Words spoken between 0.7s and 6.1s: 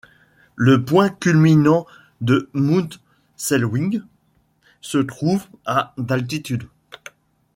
point culminant de Mount Selwyn se trouve à